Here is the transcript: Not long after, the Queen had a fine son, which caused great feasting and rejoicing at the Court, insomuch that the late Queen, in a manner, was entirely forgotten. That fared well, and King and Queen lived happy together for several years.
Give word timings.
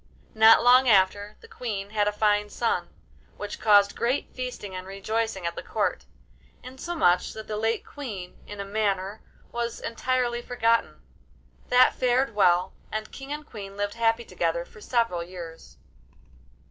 Not 0.33 0.63
long 0.63 0.89
after, 0.89 1.37
the 1.41 1.47
Queen 1.47 1.91
had 1.91 2.07
a 2.07 2.11
fine 2.11 2.49
son, 2.49 2.89
which 3.37 3.59
caused 3.59 3.95
great 3.95 4.33
feasting 4.33 4.73
and 4.73 4.87
rejoicing 4.87 5.45
at 5.45 5.53
the 5.55 5.61
Court, 5.61 6.05
insomuch 6.63 7.33
that 7.33 7.45
the 7.45 7.55
late 7.55 7.85
Queen, 7.85 8.35
in 8.47 8.59
a 8.59 8.65
manner, 8.65 9.21
was 9.51 9.79
entirely 9.79 10.41
forgotten. 10.41 11.03
That 11.69 11.93
fared 11.93 12.33
well, 12.33 12.73
and 12.91 13.11
King 13.11 13.31
and 13.31 13.45
Queen 13.45 13.77
lived 13.77 13.93
happy 13.93 14.25
together 14.25 14.65
for 14.65 14.81
several 14.81 15.21
years. 15.23 15.77